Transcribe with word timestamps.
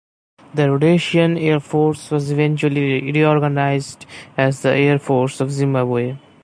The 0.55 0.71
Rhodesian 0.71 1.37
Air 1.37 1.59
Force 1.59 2.09
was 2.09 2.31
eventually 2.31 3.11
reorganised 3.11 4.07
as 4.35 4.63
the 4.63 4.69
Air 4.71 4.97
Force 4.97 5.39
of 5.39 5.51
Zimbabwe. 5.51 6.17